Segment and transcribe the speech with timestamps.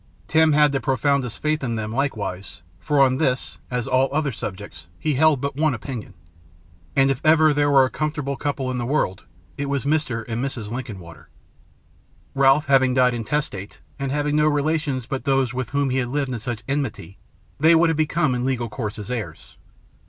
[0.27, 4.31] Tim had the profoundest faith in them, likewise; for on this, as on all other
[4.31, 6.15] subjects, they held but one opinion;
[6.95, 9.25] and if ever there were a 'comfortable couple' in the world,
[9.59, 10.25] it was Mr.
[10.27, 10.71] and Mrs.
[10.71, 11.29] Linkinwater.
[12.33, 16.31] Ralph, having died intestate, and having no relations but those with whom he had lived
[16.33, 17.19] in such enmity,
[17.59, 19.55] they would have become in legal course his heirs.